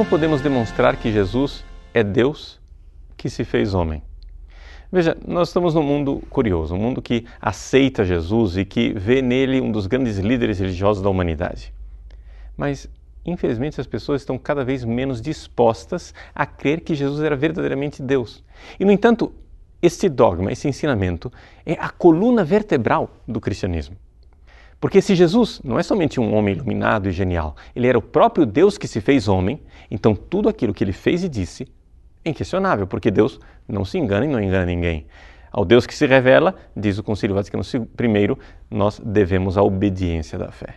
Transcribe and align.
Como 0.00 0.08
podemos 0.08 0.40
demonstrar 0.40 0.96
que 0.96 1.12
Jesus 1.12 1.62
é 1.92 2.02
Deus 2.02 2.58
que 3.18 3.28
se 3.28 3.44
fez 3.44 3.74
homem? 3.74 4.02
Veja, 4.90 5.14
nós 5.28 5.48
estamos 5.48 5.74
num 5.74 5.82
mundo 5.82 6.22
curioso, 6.30 6.74
um 6.74 6.78
mundo 6.78 7.02
que 7.02 7.26
aceita 7.38 8.02
Jesus 8.02 8.56
e 8.56 8.64
que 8.64 8.94
vê 8.94 9.20
nele 9.20 9.60
um 9.60 9.70
dos 9.70 9.86
grandes 9.86 10.16
líderes 10.16 10.58
religiosos 10.58 11.02
da 11.02 11.10
humanidade. 11.10 11.70
Mas, 12.56 12.88
infelizmente, 13.26 13.78
as 13.78 13.86
pessoas 13.86 14.22
estão 14.22 14.38
cada 14.38 14.64
vez 14.64 14.86
menos 14.86 15.20
dispostas 15.20 16.14
a 16.34 16.46
crer 16.46 16.80
que 16.80 16.94
Jesus 16.94 17.22
era 17.22 17.36
verdadeiramente 17.36 18.00
Deus. 18.00 18.42
E, 18.78 18.86
no 18.86 18.92
entanto, 18.92 19.30
este 19.82 20.08
dogma, 20.08 20.50
esse 20.50 20.66
ensinamento, 20.66 21.30
é 21.66 21.74
a 21.74 21.90
coluna 21.90 22.42
vertebral 22.42 23.10
do 23.28 23.38
cristianismo. 23.38 23.98
Porque 24.80 25.02
se 25.02 25.14
Jesus 25.14 25.60
não 25.62 25.78
é 25.78 25.82
somente 25.82 26.18
um 26.18 26.34
homem 26.34 26.54
iluminado 26.54 27.08
e 27.08 27.12
genial, 27.12 27.54
ele 27.76 27.86
era 27.86 27.98
o 27.98 28.02
próprio 28.02 28.46
Deus 28.46 28.78
que 28.78 28.88
se 28.88 29.00
fez 29.00 29.28
homem, 29.28 29.62
então 29.90 30.14
tudo 30.14 30.48
aquilo 30.48 30.72
que 30.72 30.82
ele 30.82 30.92
fez 30.92 31.22
e 31.22 31.28
disse 31.28 31.68
é 32.24 32.30
inquestionável, 32.30 32.86
porque 32.86 33.10
Deus 33.10 33.38
não 33.68 33.84
se 33.84 33.98
engana 33.98 34.24
e 34.24 34.28
não 34.28 34.40
engana 34.40 34.64
ninguém. 34.64 35.06
Ao 35.52 35.64
Deus 35.64 35.86
que 35.86 35.94
se 35.94 36.06
revela, 36.06 36.54
diz 36.74 36.96
o 36.96 37.02
Concílio 37.02 37.34
Vaticano 37.34 37.62
I, 37.62 38.38
nós 38.70 39.00
devemos 39.04 39.58
a 39.58 39.62
obediência 39.62 40.38
da 40.38 40.50
fé. 40.50 40.76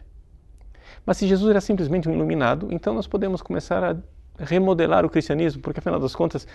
Mas 1.06 1.18
se 1.18 1.28
Jesus 1.28 1.50
era 1.50 1.62
simplesmente 1.62 2.10
um 2.10 2.14
iluminado, 2.14 2.70
então 2.72 2.94
nós 2.94 3.08
podemos 3.08 3.42
começar 3.42 3.84
a 3.84 3.96
remodelar 4.38 5.06
o 5.06 5.10
cristianismo, 5.10 5.62
porque 5.62 5.80
afinal 5.80 6.00
das 6.00 6.16
contas, 6.16 6.48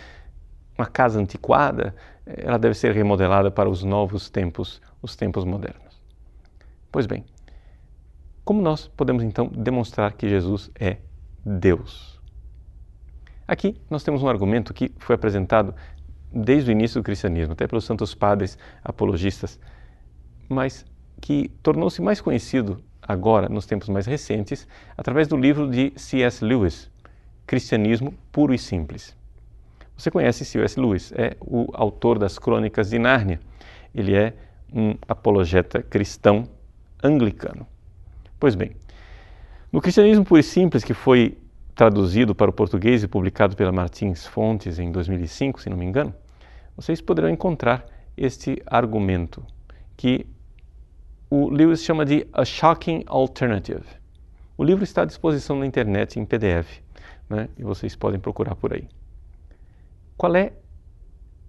uma 0.77 0.87
casa 0.87 1.21
antiquada, 1.21 1.95
ela 2.27 2.59
deve 2.59 2.74
ser 2.74 2.93
remodelada 2.93 3.51
para 3.51 3.69
os 3.69 3.85
novos 3.85 4.29
tempos, 4.29 4.80
os 5.01 5.15
tempos 5.15 5.45
modernos. 5.45 6.02
Pois 6.91 7.07
bem, 7.07 7.24
como 8.49 8.63
nós 8.63 8.88
podemos 8.88 9.23
então 9.23 9.46
demonstrar 9.49 10.15
que 10.15 10.27
Jesus 10.27 10.71
é 10.80 10.96
Deus? 11.45 12.18
Aqui 13.46 13.79
nós 13.91 14.02
temos 14.02 14.23
um 14.23 14.27
argumento 14.27 14.73
que 14.73 14.91
foi 14.96 15.16
apresentado 15.16 15.74
desde 16.32 16.71
o 16.71 16.73
início 16.73 16.99
do 16.99 17.04
cristianismo, 17.04 17.52
até 17.52 17.66
pelos 17.66 17.85
santos 17.85 18.15
padres 18.15 18.57
apologistas, 18.82 19.60
mas 20.49 20.87
que 21.21 21.51
tornou-se 21.63 22.01
mais 22.01 22.23
conhecido 22.23 22.82
agora, 23.02 23.51
nos 23.51 23.66
tempos 23.66 23.91
mais 23.91 24.07
recentes, 24.07 24.66
através 24.96 25.29
do 25.29 25.37
livro 25.37 25.71
de 25.71 25.93
C.S. 25.95 26.43
Lewis, 26.43 26.91
Cristianismo 27.46 28.15
Puro 28.32 28.54
e 28.54 28.59
Simples. 28.59 29.15
Você 29.95 30.10
conhece 30.10 30.46
C.S. 30.46 30.80
Lewis, 30.80 31.13
é 31.13 31.37
o 31.38 31.66
autor 31.74 32.19
das 32.19 32.38
Crônicas 32.38 32.88
de 32.88 32.99
Nárnia. 32.99 33.41
Ele 33.95 34.16
é 34.16 34.32
um 34.73 34.95
apologeta 35.07 35.82
cristão 35.82 36.49
anglicano. 37.04 37.66
Pois 38.39 38.55
bem, 38.55 38.73
no 39.73 39.81
Cristianismo 39.81 40.25
Puro 40.25 40.41
e 40.41 40.45
Simples, 40.45 40.85
que 40.85 40.95
foi 40.95 41.37
traduzido 41.75 42.35
para 42.35 42.51
o 42.51 42.53
português 42.53 43.03
e 43.03 43.09
publicado 43.09 43.57
pela 43.57 43.73
Martins 43.73 44.27
Fontes 44.27 44.79
em 44.79 44.93
2005, 44.93 45.61
se 45.61 45.69
não 45.69 45.77
me 45.77 45.85
engano, 45.85 46.15
vocês 46.77 47.01
poderão 47.01 47.29
encontrar 47.29 47.85
este 48.16 48.63
argumento 48.66 49.45
que 49.97 50.27
o 51.29 51.51
Lewis 51.51 51.83
chama 51.83 52.05
de 52.05 52.27
A 52.33 52.45
Shocking 52.45 53.03
Alternative. 53.07 53.85
O 54.57 54.65
livro 54.65 54.85
está 54.85 55.03
à 55.03 55.05
disposição 55.05 55.59
na 55.59 55.66
internet 55.66 56.19
em 56.19 56.25
PDF 56.25 56.81
né, 57.29 57.49
e 57.59 57.63
vocês 57.63 57.95
podem 57.95 58.19
procurar 58.19 58.55
por 58.55 58.73
aí. 58.73 58.89
Qual 60.16 60.35
é 60.35 60.53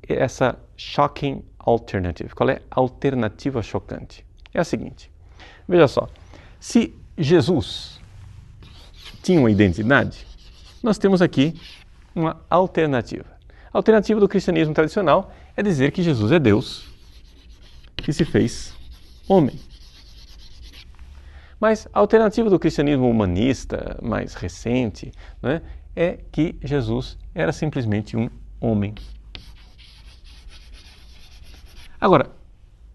essa 0.07 0.57
shocking 0.75 1.43
alternative? 1.59 2.33
Qual 2.33 2.49
é 2.49 2.61
a 2.69 2.79
alternativa 2.79 3.61
chocante? 3.61 4.25
É 4.53 4.59
a 4.59 4.63
seguinte: 4.63 5.11
veja 5.67 5.87
só, 5.87 6.07
se 6.59 6.93
Jesus 7.17 7.99
tinha 9.21 9.39
uma 9.39 9.51
identidade, 9.51 10.25
nós 10.81 10.97
temos 10.97 11.21
aqui 11.21 11.59
uma 12.15 12.41
alternativa. 12.49 13.25
A 13.71 13.77
alternativa 13.77 14.19
do 14.19 14.27
cristianismo 14.27 14.73
tradicional 14.73 15.33
é 15.55 15.61
dizer 15.61 15.91
que 15.91 16.01
Jesus 16.01 16.31
é 16.31 16.39
Deus 16.39 16.89
que 17.95 18.11
se 18.11 18.25
fez 18.25 18.73
homem. 19.27 19.59
Mas 21.59 21.87
a 21.93 21.99
alternativa 21.99 22.49
do 22.49 22.57
cristianismo 22.57 23.09
humanista 23.09 23.99
mais 24.01 24.33
recente 24.33 25.11
né, 25.41 25.61
é 25.95 26.17
que 26.31 26.57
Jesus 26.63 27.17
era 27.35 27.51
simplesmente 27.51 28.15
um 28.15 28.29
homem. 28.59 28.95
Agora, 31.99 32.31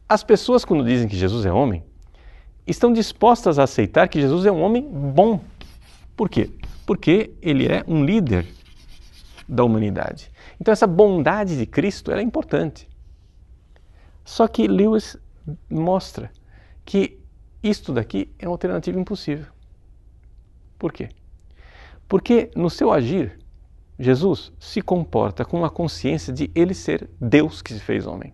as 0.08 0.24
pessoas, 0.24 0.64
quando 0.64 0.84
dizem 0.84 1.06
que 1.06 1.16
Jesus 1.16 1.44
é 1.44 1.52
homem, 1.52 1.84
estão 2.66 2.92
dispostas 2.92 3.58
a 3.58 3.64
aceitar 3.64 4.08
que 4.08 4.20
Jesus 4.20 4.46
é 4.46 4.52
um 4.52 4.62
homem 4.62 4.82
bom. 4.82 5.40
Por 6.16 6.28
quê? 6.28 6.50
Porque 6.86 7.32
ele 7.42 7.66
é 7.66 7.84
um 7.86 8.04
líder 8.04 8.46
da 9.48 9.64
humanidade. 9.64 10.30
Então 10.60 10.72
essa 10.72 10.86
bondade 10.86 11.56
de 11.56 11.66
Cristo 11.66 12.10
é 12.10 12.22
importante. 12.22 12.88
Só 14.24 14.48
que 14.48 14.66
Lewis 14.66 15.16
mostra 15.68 16.30
que 16.84 17.18
isto 17.62 17.92
daqui 17.92 18.30
é 18.38 18.46
uma 18.46 18.54
alternativa 18.54 18.98
impossível. 18.98 19.46
Por 20.78 20.92
quê? 20.92 21.10
Porque 22.08 22.50
no 22.54 22.70
seu 22.70 22.92
agir, 22.92 23.38
Jesus 23.98 24.52
se 24.58 24.80
comporta 24.80 25.44
com 25.44 25.64
a 25.64 25.70
consciência 25.70 26.32
de 26.32 26.50
ele 26.54 26.74
ser 26.74 27.08
Deus 27.20 27.62
que 27.62 27.72
se 27.72 27.80
fez 27.80 28.06
homem. 28.06 28.32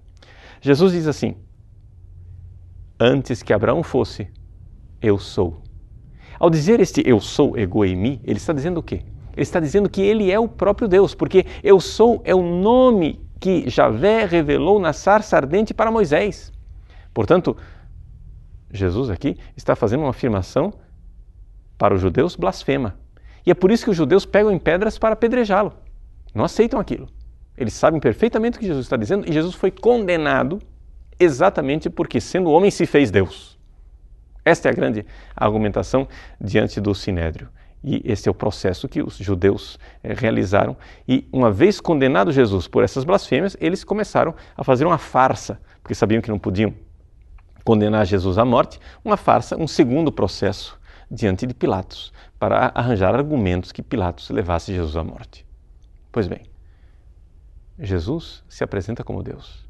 Jesus 0.61 0.93
diz 0.93 1.07
assim: 1.07 1.37
Antes 3.03 3.43
que 3.43 3.55
Abraão 3.55 3.83
fosse, 3.83 4.29
eu 5.01 5.19
sou. 5.19 5.63
Ao 6.39 6.51
dizer 6.51 6.81
este 6.81 7.03
eu 7.07 7.19
sou, 7.19 7.57
ego 7.57 7.83
e 7.83 7.97
mi, 7.97 8.21
ele 8.25 8.37
está 8.37 8.53
dizendo 8.53 8.79
o 8.79 8.83
quê? 8.83 9.03
Ele 9.33 9.43
está 9.43 9.59
dizendo 9.59 9.89
que 9.89 10.03
ele 10.03 10.31
é 10.31 10.39
o 10.39 10.47
próprio 10.47 10.87
Deus, 10.87 11.15
porque 11.15 11.47
eu 11.63 11.81
sou 11.81 12.21
é 12.27 12.35
o 12.35 12.43
nome 12.43 13.27
que 13.41 13.71
Javé 13.71 14.27
revelou 14.27 14.79
na 14.79 14.93
sarça 14.93 15.35
ardente 15.35 15.73
para 15.73 15.91
Moisés. 15.91 16.53
Portanto, 17.15 17.57
Jesus 18.71 19.09
aqui 19.09 19.39
está 19.57 19.75
fazendo 19.75 20.01
uma 20.01 20.11
afirmação 20.11 20.71
para 21.79 21.95
os 21.95 22.03
judeus 22.03 22.37
blasfema. 22.37 22.99
E 23.47 23.51
é 23.51 23.55
por 23.55 23.71
isso 23.71 23.85
que 23.85 23.91
os 23.91 23.97
judeus 23.97 24.27
pegam 24.27 24.53
em 24.53 24.59
pedras 24.59 24.99
para 24.99 25.15
apedrejá-lo. 25.15 25.73
Não 26.35 26.45
aceitam 26.45 26.79
aquilo. 26.79 27.09
Eles 27.57 27.73
sabem 27.73 27.99
perfeitamente 27.99 28.59
o 28.59 28.61
que 28.61 28.67
Jesus 28.67 28.85
está 28.85 28.99
dizendo 28.99 29.27
e 29.27 29.33
Jesus 29.33 29.55
foi 29.55 29.71
condenado 29.71 30.61
exatamente 31.21 31.91
porque, 31.91 32.21
sendo 32.21 32.51
homem, 32.51 32.71
se 32.71 32.87
fez 32.87 33.11
Deus. 33.11 33.59
Esta 34.45 34.69
é 34.69 34.73
a 34.73 34.75
grande 34.75 35.07
argumentação 35.37 36.09
diante 36.41 36.81
do 36.81 36.95
sinédrio. 36.95 37.49
E 37.83 38.03
esse 38.05 38.29
é 38.29 38.31
o 38.31 38.35
processo 38.35 38.89
que 38.89 39.03
os 39.03 39.17
judeus 39.17 39.79
é, 40.03 40.13
realizaram. 40.13 40.77
E 41.07 41.29
uma 41.33 41.51
vez 41.51 41.81
condenado 41.81 42.33
Jesus 42.33 42.67
por 42.67 42.83
essas 42.83 43.05
blasfêmias, 43.05 43.57
eles 43.61 43.85
começaram 43.85 44.35
a 44.57 44.65
fazer 44.65 44.85
uma 44.85 44.99
farsa, 44.99 45.61
porque 45.83 45.95
sabiam 45.95 46.21
que 46.21 46.29
não 46.29 46.39
podiam 46.39 46.75
condenar 47.65 48.07
Jesus 48.07 48.39
à 48.39 48.45
morte, 48.45 48.81
uma 49.05 49.17
farsa, 49.17 49.57
um 49.57 49.67
segundo 49.69 50.11
processo 50.11 50.79
diante 51.11 51.47
de 51.47 51.55
Pilatos, 51.55 52.13
para 52.39 52.71
arranjar 52.75 53.15
argumentos 53.15 53.73
que 53.73 53.83
Pilatos 53.83 54.31
levasse 54.31 54.75
Jesus 54.75 54.97
à 54.97 55.05
morte. 55.05 55.47
Pois 56.13 56.27
bem, 56.27 56.43
Jesus 57.79 58.45
se 58.49 58.63
apresenta 58.63 59.03
como 59.03 59.23
Deus. 59.23 59.67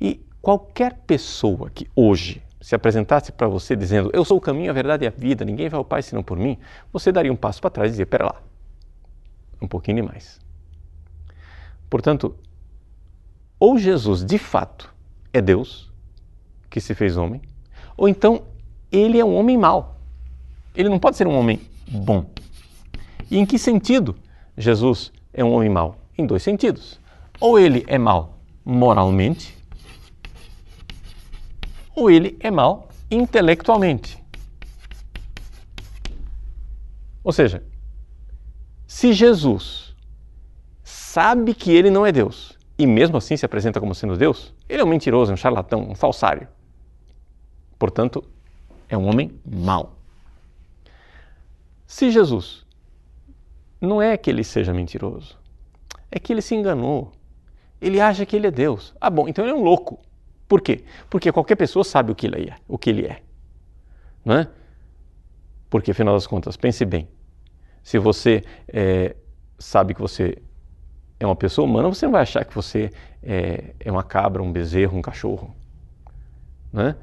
E 0.00 0.24
qualquer 0.44 0.92
pessoa 1.06 1.70
que 1.70 1.88
hoje 1.96 2.42
se 2.60 2.74
apresentasse 2.74 3.32
para 3.32 3.48
você 3.48 3.74
dizendo 3.74 4.10
eu 4.12 4.24
sou 4.26 4.36
o 4.36 4.40
caminho, 4.40 4.70
a 4.70 4.74
verdade 4.74 5.04
e 5.04 5.08
a 5.08 5.10
vida, 5.10 5.42
ninguém 5.42 5.70
vai 5.70 5.78
ao 5.78 5.84
Pai 5.84 6.02
senão 6.02 6.22
por 6.22 6.36
mim, 6.36 6.58
você 6.92 7.10
daria 7.10 7.32
um 7.32 7.36
passo 7.36 7.62
para 7.62 7.70
trás 7.70 7.88
e 7.88 7.92
dizia, 7.92 8.04
pera 8.04 8.26
lá, 8.26 8.42
um 9.60 9.66
pouquinho 9.66 10.02
demais. 10.02 10.38
Portanto, 11.88 12.36
ou 13.58 13.78
Jesus 13.78 14.22
de 14.22 14.36
fato 14.36 14.92
é 15.32 15.40
Deus, 15.40 15.90
que 16.68 16.78
se 16.78 16.94
fez 16.94 17.16
homem, 17.16 17.40
ou 17.96 18.06
então 18.06 18.42
ele 18.92 19.18
é 19.18 19.24
um 19.24 19.34
homem 19.36 19.56
mau. 19.56 19.98
Ele 20.76 20.90
não 20.90 20.98
pode 20.98 21.16
ser 21.16 21.26
um 21.26 21.38
homem 21.38 21.58
bom. 21.88 22.26
E 23.30 23.38
em 23.38 23.46
que 23.46 23.58
sentido 23.58 24.14
Jesus 24.58 25.10
é 25.32 25.42
um 25.42 25.54
homem 25.54 25.70
mau? 25.70 25.96
Em 26.18 26.26
dois 26.26 26.42
sentidos. 26.42 27.00
Ou 27.40 27.58
ele 27.58 27.82
é 27.86 27.96
mau 27.96 28.34
moralmente, 28.64 29.56
ou 31.94 32.10
ele 32.10 32.36
é 32.40 32.50
mau 32.50 32.88
intelectualmente. 33.10 34.22
Ou 37.22 37.32
seja, 37.32 37.62
se 38.86 39.12
Jesus 39.12 39.94
sabe 40.82 41.54
que 41.54 41.70
ele 41.70 41.90
não 41.90 42.04
é 42.04 42.12
Deus 42.12 42.58
e 42.78 42.86
mesmo 42.86 43.16
assim 43.16 43.36
se 43.36 43.46
apresenta 43.46 43.80
como 43.80 43.94
sendo 43.94 44.16
Deus, 44.16 44.52
ele 44.68 44.82
é 44.82 44.84
um 44.84 44.88
mentiroso, 44.88 45.32
um 45.32 45.36
charlatão, 45.36 45.88
um 45.90 45.94
falsário. 45.94 46.48
Portanto, 47.78 48.24
é 48.88 48.96
um 48.96 49.08
homem 49.08 49.38
mau. 49.44 49.96
Se 51.86 52.10
Jesus 52.10 52.66
não 53.80 54.02
é 54.02 54.16
que 54.16 54.30
ele 54.30 54.42
seja 54.42 54.72
mentiroso, 54.72 55.38
é 56.10 56.18
que 56.18 56.32
ele 56.32 56.42
se 56.42 56.54
enganou. 56.54 57.12
Ele 57.80 58.00
acha 58.00 58.24
que 58.24 58.36
ele 58.36 58.46
é 58.46 58.50
Deus. 58.50 58.94
Ah, 59.00 59.10
bom, 59.10 59.28
então 59.28 59.44
ele 59.44 59.52
é 59.52 59.56
um 59.56 59.62
louco. 59.62 60.00
Por 60.48 60.60
quê? 60.60 60.84
Porque 61.08 61.32
qualquer 61.32 61.56
pessoa 61.56 61.84
sabe 61.84 62.12
o 62.12 62.14
que 62.14 62.26
ele 62.26 62.50
é. 62.50 62.56
O 62.68 62.76
que 62.76 62.90
ele 62.90 63.06
é. 63.06 63.22
Não 64.24 64.36
é? 64.36 64.48
Porque, 65.68 65.90
afinal 65.90 66.14
das 66.14 66.26
contas, 66.26 66.56
pense 66.56 66.84
bem. 66.84 67.08
Se 67.82 67.98
você 67.98 68.44
é, 68.68 69.16
sabe 69.58 69.94
que 69.94 70.00
você 70.00 70.38
é 71.18 71.26
uma 71.26 71.36
pessoa 71.36 71.66
humana, 71.66 71.88
você 71.88 72.06
não 72.06 72.12
vai 72.12 72.22
achar 72.22 72.44
que 72.44 72.54
você 72.54 72.90
é, 73.22 73.74
é 73.80 73.90
uma 73.90 74.02
cabra, 74.02 74.42
um 74.42 74.52
bezerro, 74.52 74.96
um 74.96 75.02
cachorro. 75.02 75.54
Né? 76.72 76.94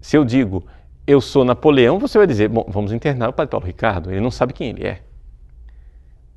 Se 0.00 0.16
eu 0.16 0.24
digo, 0.24 0.64
eu 1.06 1.20
sou 1.20 1.44
Napoleão, 1.44 1.98
você 1.98 2.18
vai 2.18 2.26
dizer, 2.26 2.48
bom, 2.48 2.64
vamos 2.68 2.92
internar 2.92 3.28
o 3.28 3.32
Padre 3.32 3.50
Paulo 3.50 3.66
Ricardo, 3.66 4.10
ele 4.10 4.20
não 4.20 4.30
sabe 4.30 4.52
quem 4.52 4.70
ele 4.70 4.86
é. 4.86 5.02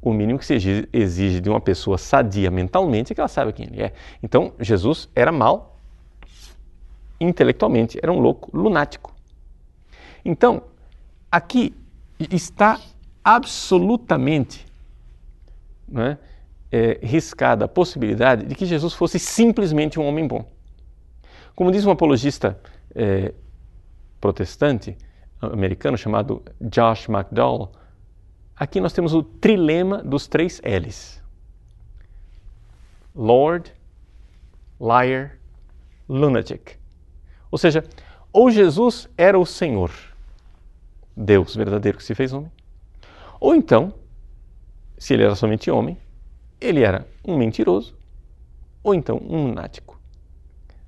O 0.01 0.11
mínimo 0.11 0.39
que 0.39 0.45
se 0.45 0.87
exige 0.91 1.39
de 1.39 1.49
uma 1.49 1.61
pessoa 1.61 1.97
sadia 1.97 2.49
mentalmente 2.49 3.11
é 3.11 3.15
que 3.15 3.21
ela 3.21 3.27
saiba 3.27 3.53
quem 3.53 3.67
ele 3.67 3.83
é. 3.83 3.93
Então, 4.23 4.53
Jesus 4.59 5.07
era 5.15 5.31
mal 5.31 5.70
intelectualmente, 7.23 7.99
era 8.01 8.11
um 8.11 8.19
louco 8.19 8.49
lunático. 8.55 9.13
Então, 10.25 10.63
aqui 11.31 11.73
está 12.19 12.79
absolutamente 13.23 14.65
né, 15.87 16.17
é, 16.71 16.99
riscada 17.01 17.65
a 17.65 17.67
possibilidade 17.67 18.45
de 18.45 18.55
que 18.55 18.65
Jesus 18.65 18.93
fosse 18.93 19.19
simplesmente 19.19 19.99
um 19.99 20.05
homem 20.05 20.27
bom. 20.27 20.45
Como 21.55 21.71
diz 21.71 21.85
um 21.85 21.91
apologista 21.91 22.59
é, 22.95 23.33
protestante 24.19 24.97
americano 25.39 25.97
chamado 25.97 26.43
Josh 26.59 27.07
McDowell, 27.07 27.71
aqui 28.55 28.79
nós 28.79 28.93
temos 28.93 29.13
o 29.13 29.21
trilema 29.21 29.99
dos 30.03 30.27
três 30.27 30.61
L's: 30.63 31.21
Lord, 33.15 33.73
Liar, 34.79 35.37
Lunatic. 36.07 36.80
Ou 37.51 37.57
seja, 37.57 37.83
ou 38.31 38.49
Jesus 38.49 39.09
era 39.17 39.37
o 39.37 39.45
Senhor, 39.45 39.91
Deus 41.15 41.53
verdadeiro 41.55 41.97
que 41.97 42.03
se 42.03 42.15
fez 42.15 42.31
homem, 42.31 42.51
ou 43.39 43.53
então, 43.53 43.93
se 44.97 45.13
ele 45.13 45.23
era 45.23 45.35
somente 45.35 45.69
homem, 45.69 45.97
ele 46.59 46.81
era 46.81 47.07
um 47.25 47.35
mentiroso 47.35 47.95
ou 48.83 48.95
então 48.95 49.17
um 49.17 49.47
lunático. 49.47 49.99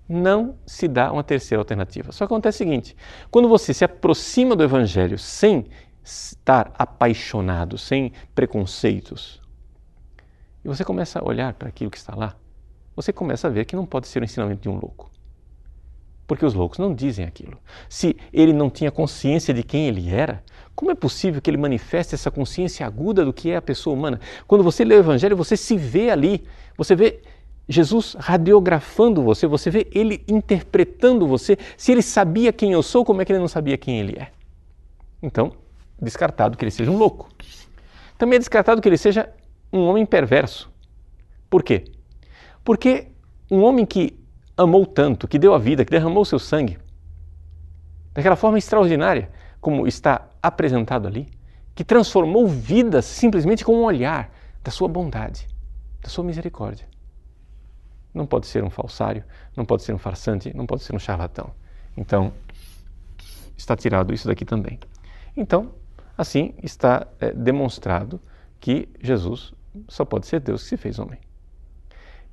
Não 0.07 0.55
se 0.65 0.87
dá 0.87 1.11
uma 1.11 1.23
terceira 1.23 1.61
alternativa. 1.61 2.11
Só 2.11 2.25
acontece 2.25 2.57
o 2.57 2.59
seguinte: 2.59 2.95
quando 3.31 3.47
você 3.47 3.73
se 3.73 3.83
aproxima 3.83 4.55
do 4.55 4.63
Evangelho 4.63 5.17
sem 5.17 5.65
estar 6.03 6.73
apaixonado, 6.77 7.77
sem 7.77 8.11
preconceitos, 8.35 9.41
e 10.63 10.67
você 10.67 10.83
começa 10.83 11.19
a 11.19 11.27
olhar 11.27 11.53
para 11.53 11.69
aquilo 11.69 11.89
que 11.89 11.97
está 11.97 12.15
lá, 12.15 12.35
você 12.95 13.11
começa 13.11 13.47
a 13.47 13.49
ver 13.49 13.65
que 13.65 13.75
não 13.75 13.85
pode 13.85 14.07
ser 14.07 14.21
o 14.21 14.25
ensinamento 14.25 14.61
de 14.61 14.69
um 14.69 14.73
louco. 14.73 15.09
Porque 16.25 16.45
os 16.45 16.53
loucos 16.53 16.79
não 16.79 16.93
dizem 16.93 17.25
aquilo. 17.25 17.57
Se 17.89 18.15
ele 18.31 18.53
não 18.53 18.69
tinha 18.69 18.91
consciência 18.91 19.53
de 19.53 19.63
quem 19.63 19.87
ele 19.87 20.09
era, 20.09 20.43
como 20.75 20.91
é 20.91 20.95
possível 20.95 21.41
que 21.41 21.49
ele 21.49 21.57
manifeste 21.57 22.15
essa 22.15 22.31
consciência 22.31 22.85
aguda 22.85 23.23
do 23.25 23.33
que 23.33 23.51
é 23.51 23.57
a 23.57 23.61
pessoa 23.61 23.95
humana? 23.95 24.19
Quando 24.47 24.63
você 24.63 24.83
lê 24.83 24.95
o 24.95 24.99
Evangelho, 24.99 25.35
você 25.35 25.55
se 25.57 25.77
vê 25.77 26.09
ali, 26.09 26.43
você 26.77 26.95
vê 26.95 27.21
Jesus 27.67 28.15
radiografando 28.19 29.21
você, 29.21 29.47
você 29.47 29.69
vê 29.69 29.87
ele 29.91 30.23
interpretando 30.27 31.27
você. 31.27 31.57
Se 31.77 31.91
ele 31.91 32.01
sabia 32.01 32.51
quem 32.51 32.73
eu 32.73 32.83
sou, 32.83 33.05
como 33.05 33.21
é 33.21 33.25
que 33.25 33.31
ele 33.31 33.39
não 33.39 33.47
sabia 33.47 33.77
quem 33.77 33.99
ele 33.99 34.17
é? 34.19 34.31
Então, 35.21 35.53
descartado 36.01 36.57
que 36.57 36.63
ele 36.63 36.71
seja 36.71 36.91
um 36.91 36.97
louco. 36.97 37.29
Também 38.17 38.37
é 38.37 38.39
descartado 38.39 38.81
que 38.81 38.89
ele 38.89 38.97
seja 38.97 39.29
um 39.71 39.81
homem 39.81 40.05
perverso. 40.05 40.71
Por 41.49 41.63
quê? 41.63 41.85
Porque 42.63 43.07
um 43.49 43.63
homem 43.63 43.85
que 43.85 44.17
amou 44.57 44.85
tanto, 44.85 45.27
que 45.27 45.39
deu 45.39 45.53
a 45.53 45.59
vida, 45.59 45.83
que 45.83 45.91
derramou 45.91 46.23
seu 46.25 46.39
sangue, 46.39 46.77
daquela 48.13 48.35
forma 48.35 48.57
extraordinária, 48.57 49.29
como 49.59 49.87
está 49.87 50.27
apresentado 50.41 51.07
ali, 51.07 51.27
que 51.73 51.83
transformou 51.83 52.47
vidas 52.47 53.05
simplesmente 53.05 53.65
com 53.65 53.75
um 53.75 53.83
olhar 53.83 54.31
da 54.63 54.71
sua 54.71 54.87
bondade, 54.87 55.47
da 56.01 56.09
sua 56.09 56.23
misericórdia. 56.23 56.87
Não 58.13 58.27
pode 58.27 58.45
ser 58.45 58.63
um 58.63 58.69
falsário, 58.69 59.23
não 59.55 59.65
pode 59.65 59.81
ser 59.83 59.93
um 59.93 59.97
farsante, 59.97 60.55
não 60.55 60.67
pode 60.67 60.83
ser 60.83 60.95
um 60.95 60.99
charlatão. 60.99 61.51
Então, 61.97 62.31
está 63.57 63.75
tirado 63.75 64.13
isso 64.13 64.27
daqui 64.27 64.45
também. 64.45 64.79
Então, 65.35 65.71
assim 66.15 66.53
está 66.61 67.07
é, 67.19 67.31
demonstrado 67.31 68.21
que 68.59 68.87
Jesus 69.01 69.53
só 69.87 70.05
pode 70.05 70.27
ser 70.27 70.39
Deus 70.39 70.63
que 70.63 70.69
se 70.69 70.77
fez 70.77 70.99
homem. 70.99 71.19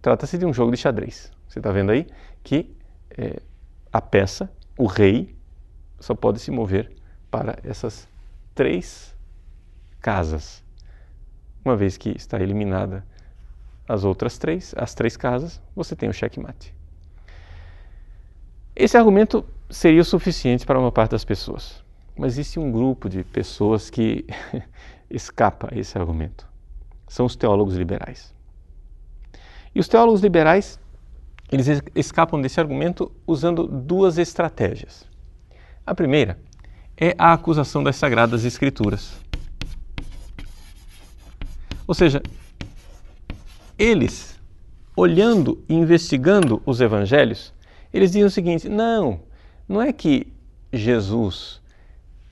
Trata-se 0.02 0.38
de 0.38 0.47
um 0.47 0.52
jogo 0.52 0.70
de 0.73 0.79
xadrez. 0.79 1.31
Você 1.49 1.58
está 1.58 1.70
vendo 1.70 1.91
aí 1.91 2.06
que 2.43 2.75
é, 3.17 3.41
a 3.93 4.00
peça, 4.00 4.50
o 4.79 4.87
rei, 4.87 5.37
só 5.99 6.14
pode 6.14 6.38
se 6.38 6.50
mover 6.50 6.91
para 7.31 7.58
essas 7.62 8.08
três 8.55 9.14
casas. 10.00 10.64
Uma 11.64 11.76
vez 11.76 11.97
que 11.97 12.11
está 12.11 12.41
eliminada 12.41 13.05
as 13.87 14.05
outras 14.05 14.38
três, 14.38 14.75
as 14.76 14.94
três 14.94 15.17
casas, 15.17 15.61
você 15.75 15.94
tem 15.94 16.08
o 16.08 16.12
checkmate. 16.12 16.75
Esse 18.75 18.97
argumento 18.97 19.44
seria 19.69 20.00
o 20.00 20.05
suficiente 20.05 20.64
para 20.64 20.79
uma 20.79 20.93
parte 20.93 21.11
das 21.11 21.25
pessoas, 21.25 21.85
mas 22.17 22.35
existe 22.35 22.58
um 22.58 22.73
grupo 22.73 23.08
de 23.08 23.23
pessoas 23.25 23.91
que 23.91 24.25
escapa 25.11 25.69
a 25.73 25.79
esse 25.79 25.99
argumento. 25.99 26.49
São 27.08 27.26
os 27.26 27.37
teólogos 27.37 27.75
liberais. 27.75 28.32
E 29.75 29.81
os 29.81 29.89
teólogos 29.89 30.21
liberais 30.21 30.79
eles 31.51 31.67
escapam 31.95 32.41
desse 32.41 32.61
argumento 32.61 33.11
usando 33.27 33.67
duas 33.67 34.19
estratégias. 34.19 35.05
A 35.85 35.95
primeira 35.95 36.39
é 36.97 37.15
a 37.19 37.33
acusação 37.33 37.83
das 37.83 37.97
Sagradas 37.97 38.45
Escrituras. 38.45 39.19
Ou 41.87 41.95
seja, 41.95 42.23
eles, 43.77 44.39
olhando 44.95 45.65
e 45.69 45.75
investigando 45.75 46.63
os 46.65 46.81
evangelhos, 46.81 47.53
eles 47.93 48.13
dizem 48.13 48.27
o 48.27 48.31
seguinte: 48.31 48.69
não, 48.69 49.21
não 49.69 49.83
é 49.83 49.93
que 49.93 50.33
Jesus 50.73 51.61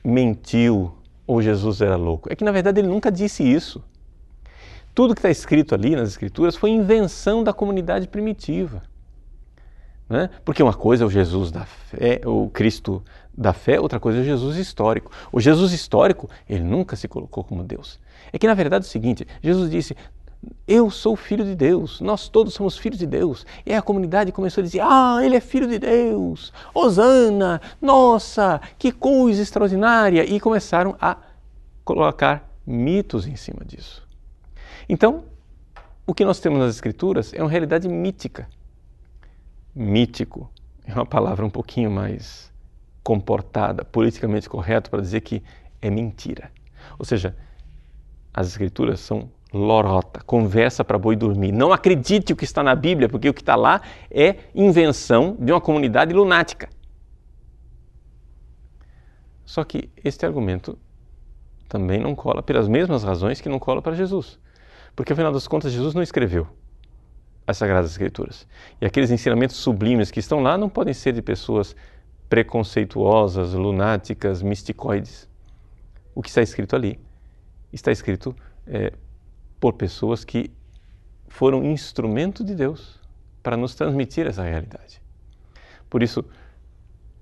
mentiu 0.04 0.94
ou 1.26 1.42
Jesus 1.42 1.80
era 1.80 1.96
louco. 1.96 2.32
É 2.32 2.36
que 2.36 2.44
na 2.44 2.52
verdade 2.52 2.80
ele 2.80 2.88
nunca 2.88 3.10
disse 3.10 3.42
isso. 3.42 3.82
Tudo 4.98 5.14
que 5.14 5.20
está 5.20 5.30
escrito 5.30 5.76
ali 5.76 5.94
nas 5.94 6.08
Escrituras 6.08 6.56
foi 6.56 6.70
invenção 6.70 7.44
da 7.44 7.52
comunidade 7.52 8.08
primitiva. 8.08 8.82
Né? 10.08 10.28
Porque 10.44 10.60
uma 10.60 10.74
coisa 10.74 11.04
é 11.04 11.06
o 11.06 11.10
Jesus 11.10 11.52
da 11.52 11.64
fé, 11.64 12.20
o 12.26 12.50
Cristo 12.50 13.00
da 13.32 13.52
fé, 13.52 13.78
outra 13.78 14.00
coisa 14.00 14.18
é 14.18 14.22
o 14.22 14.24
Jesus 14.24 14.56
histórico. 14.56 15.12
O 15.30 15.40
Jesus 15.40 15.72
histórico, 15.72 16.28
ele 16.48 16.64
nunca 16.64 16.96
se 16.96 17.06
colocou 17.06 17.44
como 17.44 17.62
Deus. 17.62 18.00
É 18.32 18.40
que 18.40 18.48
na 18.48 18.54
verdade 18.54 18.86
é 18.86 18.88
o 18.88 18.90
seguinte: 18.90 19.24
Jesus 19.40 19.70
disse, 19.70 19.96
eu 20.66 20.90
sou 20.90 21.14
filho 21.14 21.44
de 21.44 21.54
Deus, 21.54 22.00
nós 22.00 22.28
todos 22.28 22.52
somos 22.54 22.76
filhos 22.76 22.98
de 22.98 23.06
Deus. 23.06 23.46
E 23.64 23.72
a 23.72 23.80
comunidade 23.80 24.32
começou 24.32 24.62
a 24.62 24.64
dizer: 24.64 24.80
Ah, 24.82 25.20
ele 25.22 25.36
é 25.36 25.40
filho 25.40 25.68
de 25.68 25.78
Deus, 25.78 26.52
Hosana, 26.74 27.60
nossa, 27.80 28.60
que 28.76 28.90
coisa 28.90 29.40
extraordinária! 29.40 30.24
E 30.24 30.40
começaram 30.40 30.96
a 31.00 31.18
colocar 31.84 32.50
mitos 32.66 33.28
em 33.28 33.36
cima 33.36 33.64
disso. 33.64 34.07
Então, 34.88 35.24
o 36.06 36.14
que 36.14 36.24
nós 36.24 36.40
temos 36.40 36.58
nas 36.58 36.74
Escrituras 36.74 37.32
é 37.34 37.42
uma 37.42 37.50
realidade 37.50 37.88
mítica 37.88 38.48
mítico 39.78 40.50
é 40.84 40.92
uma 40.92 41.06
palavra 41.06 41.46
um 41.46 41.50
pouquinho 41.50 41.90
mais 41.90 42.52
comportada, 43.02 43.84
politicamente 43.84 44.48
correto 44.48 44.90
para 44.90 45.00
dizer 45.00 45.20
que 45.20 45.42
é 45.80 45.88
mentira. 45.88 46.50
Ou 46.98 47.04
seja, 47.04 47.36
as 48.34 48.48
escrituras 48.48 49.00
são 49.00 49.30
lorota, 49.52 50.20
conversa 50.20 50.84
para 50.84 50.98
boi 50.98 51.14
dormir. 51.14 51.52
Não 51.52 51.72
acredite 51.72 52.32
o 52.32 52.36
que 52.36 52.44
está 52.44 52.62
na 52.62 52.74
Bíblia, 52.74 53.08
porque 53.08 53.28
o 53.28 53.34
que 53.34 53.40
está 53.40 53.54
lá 53.54 53.80
é 54.10 54.36
invenção 54.54 55.36
de 55.38 55.52
uma 55.52 55.60
comunidade 55.60 56.12
lunática. 56.12 56.68
Só 59.44 59.64
que 59.64 59.90
este 60.04 60.26
argumento 60.26 60.78
também 61.68 62.00
não 62.00 62.14
cola 62.14 62.42
pelas 62.42 62.66
mesmas 62.66 63.04
razões 63.04 63.40
que 63.40 63.48
não 63.48 63.58
cola 63.58 63.80
para 63.80 63.94
Jesus. 63.94 64.38
Porque 64.98 65.12
afinal 65.12 65.30
das 65.30 65.46
contas, 65.46 65.70
Jesus 65.70 65.94
não 65.94 66.02
escreveu 66.02 66.48
as 67.46 67.56
Sagradas 67.56 67.92
Escrituras. 67.92 68.48
E 68.80 68.84
aqueles 68.84 69.12
ensinamentos 69.12 69.54
sublimes 69.54 70.10
que 70.10 70.18
estão 70.18 70.40
lá 70.40 70.58
não 70.58 70.68
podem 70.68 70.92
ser 70.92 71.12
de 71.12 71.22
pessoas 71.22 71.76
preconceituosas, 72.28 73.52
lunáticas, 73.52 74.42
misticoides. 74.42 75.28
O 76.16 76.20
que 76.20 76.28
está 76.28 76.42
escrito 76.42 76.74
ali 76.74 76.98
está 77.72 77.92
escrito 77.92 78.34
é, 78.66 78.92
por 79.60 79.74
pessoas 79.74 80.24
que 80.24 80.50
foram 81.28 81.64
instrumento 81.64 82.42
de 82.42 82.56
Deus 82.56 83.00
para 83.40 83.56
nos 83.56 83.76
transmitir 83.76 84.26
essa 84.26 84.42
realidade. 84.42 85.00
Por 85.88 86.02
isso, 86.02 86.24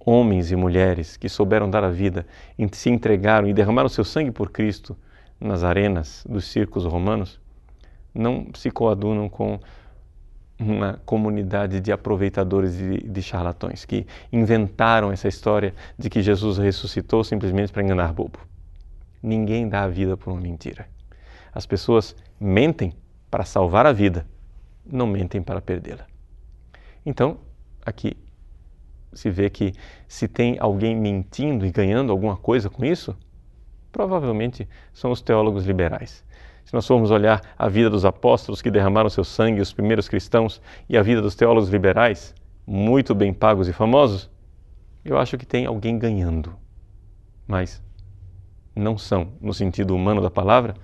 homens 0.01 0.51
e 0.51 0.57
mulheres 0.57 1.19
que 1.19 1.29
souberam 1.29 1.69
dar 1.69 1.85
a 1.85 1.91
vida, 1.91 2.27
se 2.73 2.89
entregaram 2.89 3.47
e 3.47 3.53
derramaram 3.53 3.91
seu 3.91 4.03
sangue 4.03 4.31
por 4.31 4.51
Cristo 4.51 4.97
nas 5.39 5.63
arenas 5.63 6.25
dos 6.27 6.47
circos 6.47 6.87
romanos, 6.87 7.39
não 8.17 8.47
se 8.55 8.71
coadunam 8.71 9.29
com 9.29 9.61
uma 10.59 11.01
comunidade 11.05 11.81
de 11.81 11.93
aproveitadores 11.93 12.81
e 12.81 12.99
de 13.07 13.23
charlatões 13.23 13.85
que 13.85 14.07
inventaram 14.33 15.13
essa 15.13 15.29
história 15.29 15.75
de 15.99 16.09
que 16.09 16.23
Jesus 16.23 16.57
ressuscitou 16.57 17.23
simplesmente 17.23 17.73
para 17.73 17.83
enganar 17.83 18.13
bobo. 18.13 18.39
Ninguém 19.23 19.69
dá 19.69 19.83
a 19.83 19.89
vida 19.89 20.17
por 20.17 20.33
uma 20.33 20.41
mentira. 20.41 20.89
As 21.53 21.67
pessoas 21.67 22.17
mentem 22.41 22.95
para 23.31 23.45
salvar 23.45 23.87
a 23.87 23.93
vida, 23.93 24.27
não 24.85 25.07
mentem 25.07 25.43
para 25.43 25.61
perdê-la. 25.61 26.07
Então, 27.05 27.39
aqui 27.85 28.17
se 29.13 29.31
vê 29.31 29.51
que 29.51 29.73
se 30.07 30.29
tem 30.29 30.57
alguém 30.59 30.95
mentindo 30.95 31.67
e 31.67 31.71
ganhando 31.71 32.13
alguma 32.13 32.37
coisa 32.37 32.69
com 32.69 32.85
isso, 32.85 33.17
provavelmente 33.91 34.69
são 34.93 35.11
os 35.11 35.23
teólogos 35.23 35.65
liberais. 35.65 36.25
Se 36.67 36.75
nós 36.75 36.85
formos 36.85 37.13
olhar 37.13 37.41
a 37.57 37.69
vida 37.69 37.89
dos 37.89 38.05
apóstolos 38.05 38.61
que 38.61 38.73
derramaram 38.73 39.09
seu 39.09 39.23
sangue, 39.23 39.61
os 39.61 39.73
primeiros 39.73 40.09
cristãos, 40.09 40.61
e 40.89 40.99
a 40.99 41.03
vida 41.03 41.23
dos 41.23 41.37
teólogos 41.37 41.71
liberais, 41.71 42.35
muito 42.67 43.15
bem 43.15 43.33
pagos 43.33 43.69
e 43.69 43.73
famosos, 43.73 44.29
eu 45.05 45.17
acho 45.17 45.39
que 45.39 45.47
tem 45.47 45.65
alguém 45.65 45.97
ganhando. 45.97 46.53
Mas 47.47 47.81
não 48.75 48.99
são, 48.99 49.33
no 49.41 49.55
sentido 49.55 49.95
humano 49.95 50.21
da 50.21 50.29
palavra, 50.29 50.75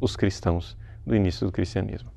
os 0.00 0.16
cristãos 0.16 0.74
do 1.06 1.14
início 1.14 1.46
do 1.46 1.52
cristianismo. 1.52 2.10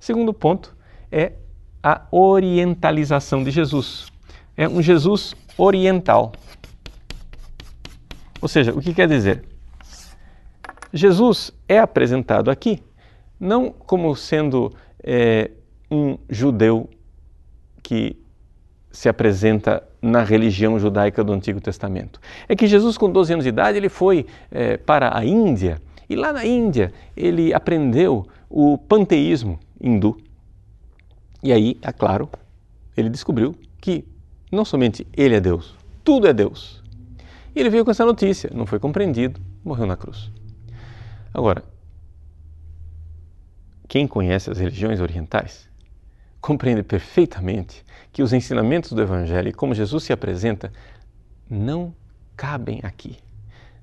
Segundo 0.00 0.34
ponto 0.34 0.76
é 1.12 1.34
a 1.80 2.08
orientalização 2.10 3.44
de 3.44 3.52
Jesus. 3.52 4.10
É 4.56 4.68
um 4.68 4.82
Jesus 4.82 5.32
oriental. 5.56 6.32
Ou 8.42 8.48
seja, 8.48 8.72
o 8.72 8.80
que 8.80 8.92
quer 8.92 9.06
dizer? 9.06 9.49
Jesus 10.92 11.52
é 11.68 11.78
apresentado 11.78 12.50
aqui 12.50 12.82
não 13.40 13.70
como 13.70 14.14
sendo 14.14 14.72
é, 15.02 15.50
um 15.90 16.18
judeu 16.28 16.90
que 17.82 18.16
se 18.92 19.08
apresenta 19.08 19.82
na 20.02 20.22
religião 20.22 20.78
judaica 20.78 21.24
do 21.24 21.32
Antigo 21.32 21.60
Testamento. 21.60 22.20
É 22.48 22.54
que 22.54 22.66
Jesus, 22.66 22.98
com 22.98 23.10
12 23.10 23.32
anos 23.32 23.44
de 23.44 23.48
idade, 23.48 23.78
ele 23.78 23.88
foi 23.88 24.26
é, 24.50 24.76
para 24.76 25.16
a 25.16 25.24
Índia 25.24 25.80
e 26.08 26.14
lá 26.14 26.32
na 26.32 26.44
Índia 26.44 26.92
ele 27.16 27.54
aprendeu 27.54 28.26
o 28.48 28.76
panteísmo 28.76 29.58
hindu. 29.80 30.16
E 31.42 31.52
aí, 31.52 31.78
é 31.80 31.92
claro, 31.92 32.28
ele 32.96 33.08
descobriu 33.08 33.54
que 33.80 34.04
não 34.52 34.64
somente 34.64 35.06
ele 35.16 35.34
é 35.34 35.40
Deus, 35.40 35.74
tudo 36.04 36.26
é 36.26 36.32
Deus. 36.32 36.82
E 37.54 37.60
ele 37.60 37.70
veio 37.70 37.84
com 37.84 37.90
essa 37.90 38.04
notícia, 38.04 38.50
não 38.52 38.66
foi 38.66 38.78
compreendido, 38.78 39.40
morreu 39.64 39.86
na 39.86 39.96
cruz. 39.96 40.30
Agora, 41.32 41.62
quem 43.88 44.06
conhece 44.06 44.50
as 44.50 44.58
religiões 44.58 45.00
orientais 45.00 45.68
compreende 46.40 46.82
perfeitamente 46.82 47.84
que 48.12 48.22
os 48.22 48.32
ensinamentos 48.32 48.92
do 48.92 49.02
Evangelho 49.02 49.48
e 49.48 49.52
como 49.52 49.74
Jesus 49.74 50.04
se 50.04 50.12
apresenta 50.12 50.72
não 51.48 51.94
cabem 52.36 52.80
aqui. 52.82 53.18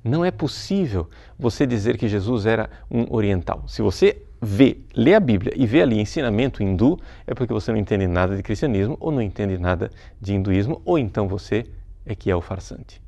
Não 0.03 0.23
é 0.23 0.31
possível 0.31 1.09
você 1.37 1.65
dizer 1.65 1.97
que 1.97 2.07
Jesus 2.07 2.45
era 2.45 2.69
um 2.89 3.05
oriental. 3.13 3.63
Se 3.67 3.81
você 3.81 4.21
vê, 4.41 4.77
lê 4.95 5.13
a 5.13 5.19
Bíblia 5.19 5.53
e 5.55 5.65
vê 5.65 5.81
ali 5.81 5.99
ensinamento 5.99 6.63
hindu, 6.63 6.99
é 7.25 7.33
porque 7.33 7.53
você 7.53 7.71
não 7.71 7.79
entende 7.79 8.07
nada 8.07 8.35
de 8.35 8.43
cristianismo 8.43 8.97
ou 8.99 9.11
não 9.11 9.21
entende 9.21 9.57
nada 9.57 9.91
de 10.19 10.33
hinduísmo, 10.33 10.81
ou 10.85 10.97
então 10.97 11.27
você 11.27 11.65
é 12.05 12.15
que 12.15 12.31
é 12.31 12.35
o 12.35 12.41
farsante. 12.41 13.01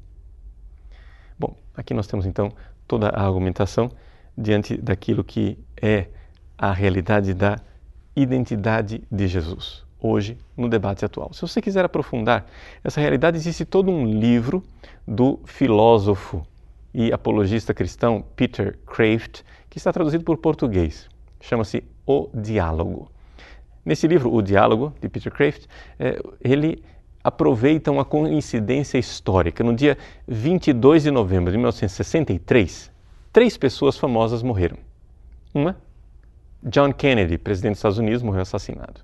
Bom, 1.38 1.56
aqui 1.74 1.94
nós 1.94 2.08
temos 2.08 2.26
então 2.26 2.52
toda 2.88 3.10
a 3.10 3.26
argumentação 3.26 3.90
diante 4.38 4.78
daquilo 4.78 5.24
que 5.24 5.58
é 5.82 6.08
a 6.58 6.72
realidade 6.72 7.34
da 7.34 7.58
identidade 8.16 9.04
de 9.12 9.28
Jesus, 9.28 9.86
hoje 10.02 10.38
no 10.58 10.68
debate 10.68 11.06
atual. 11.06 11.32
Se 11.34 11.42
você 11.42 11.62
quiser 11.62 11.86
aprofundar 11.86 12.46
essa 12.84 13.00
realidade, 13.00 13.38
existe 13.38 13.66
todo 13.66 13.90
um 13.92 14.06
livro 14.06 14.64
do 15.08 15.40
filósofo 15.46 16.46
e 16.94 17.12
apologista 17.14 17.74
cristão 17.74 18.24
Peter 18.36 18.78
Kraft, 18.86 19.42
que 19.70 19.78
está 19.78 19.94
traduzido 19.94 20.24
por 20.24 20.38
português. 20.38 21.08
Chama-se 21.40 21.84
O 22.06 22.30
Diálogo. 22.34 23.12
Nesse 23.86 24.08
livro, 24.08 24.34
O 24.34 24.42
Diálogo, 24.42 24.94
de 25.02 25.08
Peter 25.08 25.32
Kraft, 25.32 25.66
é, 25.98 26.20
ele 26.44 26.84
aproveita 27.24 27.92
uma 27.92 28.06
coincidência 28.06 28.98
histórica. 28.98 29.64
No 29.64 29.74
dia 29.74 29.98
22 30.28 31.04
de 31.04 31.12
novembro 31.12 31.52
de 31.52 31.58
1963, 31.58 32.92
três 33.32 33.58
pessoas 33.58 33.98
famosas 33.98 34.44
morreram. 34.44 34.78
Uma, 35.54 35.78
John 36.64 36.94
Kennedy, 36.94 37.38
presidente 37.38 37.72
dos 37.72 37.80
Estados 37.80 37.98
Unidos, 37.98 38.22
morreu 38.22 38.42
assassinado. 38.42 39.02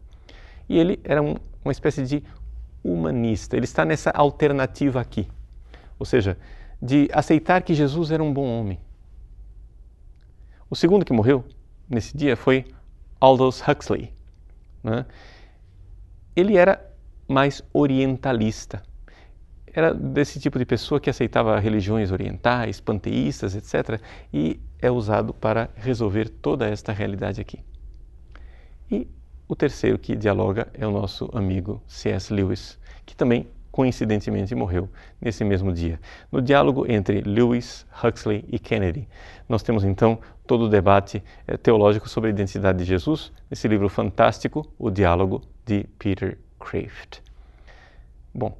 E 0.67 0.77
ele 0.77 0.99
era 1.03 1.21
um, 1.21 1.35
uma 1.63 1.71
espécie 1.71 2.03
de 2.03 2.23
humanista. 2.83 3.55
Ele 3.55 3.65
está 3.65 3.85
nessa 3.85 4.11
alternativa 4.11 4.99
aqui. 4.99 5.27
Ou 5.97 6.05
seja, 6.05 6.37
de 6.81 7.09
aceitar 7.13 7.61
que 7.61 7.73
Jesus 7.73 8.11
era 8.11 8.23
um 8.23 8.33
bom 8.33 8.47
homem. 8.47 8.79
O 10.69 10.75
segundo 10.75 11.05
que 11.05 11.13
morreu 11.13 11.45
nesse 11.89 12.15
dia 12.17 12.35
foi 12.35 12.65
Aldous 13.19 13.61
Huxley. 13.65 14.11
Né? 14.83 15.05
Ele 16.35 16.57
era 16.57 16.83
mais 17.27 17.63
orientalista. 17.73 18.83
Era 19.75 19.93
desse 19.93 20.39
tipo 20.39 20.57
de 20.57 20.65
pessoa 20.65 21.01
que 21.01 21.09
aceitava 21.09 21.59
religiões 21.59 22.09
orientais, 22.09 22.79
panteístas, 22.79 23.55
etc. 23.55 23.99
E 24.33 24.57
é 24.81 24.89
usado 24.89 25.33
para 25.33 25.69
resolver 25.75 26.29
toda 26.29 26.65
esta 26.65 26.93
realidade 26.93 27.41
aqui. 27.41 27.59
E 28.89 29.05
o 29.49 29.55
terceiro 29.55 29.99
que 29.99 30.15
dialoga 30.15 30.69
é 30.73 30.87
o 30.87 30.91
nosso 30.91 31.29
amigo 31.33 31.83
C.S. 31.87 32.33
Lewis, 32.33 32.79
que 33.05 33.13
também 33.13 33.47
coincidentemente 33.69 34.55
morreu 34.55 34.89
nesse 35.19 35.43
mesmo 35.43 35.73
dia. 35.73 35.99
No 36.31 36.41
diálogo 36.41 36.89
entre 36.89 37.19
Lewis, 37.19 37.85
Huxley 38.01 38.45
e 38.47 38.57
Kennedy, 38.57 39.05
nós 39.49 39.61
temos 39.61 39.83
então 39.83 40.17
todo 40.47 40.63
o 40.63 40.69
debate 40.69 41.21
eh, 41.45 41.57
teológico 41.57 42.07
sobre 42.07 42.29
a 42.29 42.33
identidade 42.33 42.77
de 42.77 42.85
Jesus, 42.85 43.33
nesse 43.49 43.67
livro 43.67 43.89
fantástico, 43.89 44.65
O 44.79 44.89
Diálogo 44.89 45.41
de 45.65 45.83
Peter 45.99 46.37
Kraft. 46.57 47.19
Bom, 48.33 48.57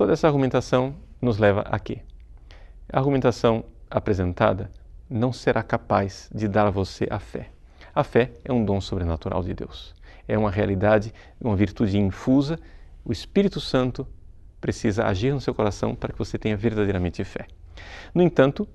toda 0.00 0.14
essa 0.14 0.26
argumentação 0.26 0.96
nos 1.20 1.36
leva 1.36 1.60
a 1.60 1.78
quê? 1.78 1.98
A 2.90 2.96
argumentação 2.96 3.62
apresentada 3.90 4.70
não 5.10 5.30
será 5.30 5.62
capaz 5.62 6.30
de 6.34 6.48
dar 6.48 6.66
a 6.66 6.70
você 6.70 7.06
a 7.10 7.18
fé. 7.18 7.50
A 7.94 8.02
fé 8.02 8.32
é 8.42 8.50
um 8.50 8.64
dom 8.64 8.80
sobrenatural 8.80 9.42
de 9.42 9.52
Deus. 9.52 9.94
É 10.26 10.38
uma 10.38 10.50
realidade, 10.50 11.12
uma 11.38 11.54
virtude 11.54 11.98
infusa 11.98 12.58
o 13.04 13.12
Espírito 13.12 13.60
Santo 13.60 14.08
precisa 14.58 15.04
agir 15.04 15.34
no 15.34 15.40
seu 15.40 15.54
coração 15.54 15.94
para 15.94 16.14
que 16.14 16.18
você 16.18 16.38
tenha 16.38 16.56
verdadeiramente 16.56 17.22
fé. 17.22 17.46
No 18.14 18.22
entanto, 18.22 18.66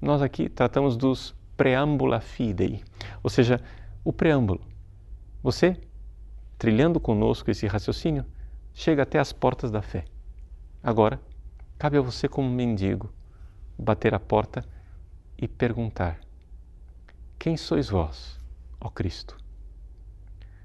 nós 0.00 0.22
aqui 0.22 0.48
tratamos 0.48 0.96
dos 0.96 1.34
preambula 1.56 2.20
fidei, 2.20 2.80
ou 3.24 3.28
seja, 3.28 3.60
o 4.04 4.12
preâmbulo. 4.12 4.60
Você, 5.42 5.76
trilhando 6.56 7.00
conosco 7.00 7.50
esse 7.50 7.66
raciocínio, 7.66 8.24
chega 8.72 9.02
até 9.02 9.18
as 9.18 9.32
portas 9.32 9.72
da 9.72 9.82
fé. 9.82 10.04
Agora, 10.82 11.20
cabe 11.78 11.98
a 11.98 12.00
você, 12.00 12.26
como 12.26 12.48
mendigo, 12.48 13.12
bater 13.78 14.14
a 14.14 14.18
porta 14.18 14.64
e 15.36 15.46
perguntar: 15.46 16.18
Quem 17.38 17.56
sois 17.56 17.90
vós, 17.90 18.40
ó 18.80 18.88
Cristo? 18.88 19.36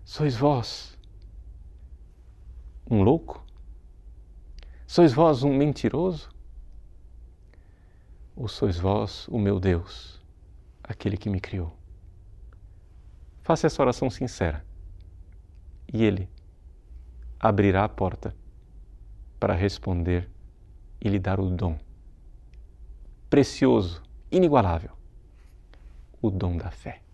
Sois 0.06 0.36
vós 0.36 0.98
um 2.90 3.02
louco? 3.02 3.44
Sois 4.88 5.12
vós 5.12 5.44
um 5.44 5.54
mentiroso? 5.54 6.30
Ou 8.36 8.48
sois 8.48 8.78
vós 8.78 9.28
o 9.28 9.38
meu 9.38 9.60
Deus, 9.60 10.22
aquele 10.84 11.18
que 11.18 11.30
me 11.30 11.42
criou? 11.42 11.76
Faça 13.42 13.68
essa 13.68 13.82
oração 13.82 14.10
sincera 14.10 14.66
e 15.94 16.04
Ele 16.04 16.30
abrirá 17.40 17.84
a 17.84 17.90
porta 17.90 18.36
para 19.40 19.54
responder 19.54 20.30
e 21.02 21.10
lhe 21.10 21.20
dar 21.20 21.40
o 21.40 21.50
dom 21.50 21.78
precioso, 23.30 24.02
inigualável, 24.32 24.92
o 26.22 26.30
dom 26.30 26.56
da 26.58 26.72
fé. 26.72 27.05